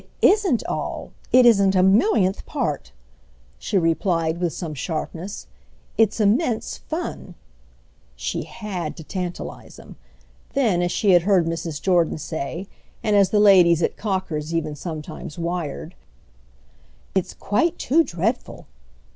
"It 0.01 0.09
isn't 0.29 0.65
all. 0.65 1.11
It 1.31 1.45
isn't 1.45 1.75
a 1.75 1.83
millionth 1.83 2.43
part!" 2.47 2.91
she 3.59 3.77
replied 3.77 4.39
with 4.39 4.51
some 4.51 4.73
sharpness. 4.73 5.45
"It's 5.95 6.19
immense 6.19 6.79
fun"—she 6.79 8.49
would 8.65 9.07
tantalise 9.07 9.77
him. 9.77 9.97
Then 10.53 10.81
as 10.81 10.91
she 10.91 11.11
had 11.11 11.21
heard 11.21 11.45
Mrs. 11.45 11.79
Jordan 11.79 12.17
say, 12.17 12.65
and 13.03 13.15
as 13.15 13.29
the 13.29 13.39
ladies 13.39 13.83
at 13.83 13.95
Cocker's 13.95 14.55
even 14.55 14.75
sometimes 14.75 15.37
wired, 15.37 15.93
"It's 17.13 17.35
quite 17.35 17.77
too 17.77 18.03
dreadful!" 18.03 18.65